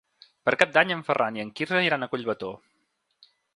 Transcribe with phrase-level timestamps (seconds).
[0.47, 2.53] Per Cap d'Any en Ferran i en Quirze iran a Collbató.